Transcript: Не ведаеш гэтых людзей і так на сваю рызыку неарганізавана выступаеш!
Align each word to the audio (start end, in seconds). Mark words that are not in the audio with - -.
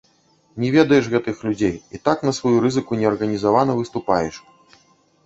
Не 0.61 0.69
ведаеш 0.75 1.09
гэтых 1.13 1.35
людзей 1.47 1.75
і 1.97 2.01
так 2.09 2.23
на 2.29 2.33
сваю 2.37 2.63
рызыку 2.65 2.99
неарганізавана 3.03 3.77
выступаеш! 3.81 4.35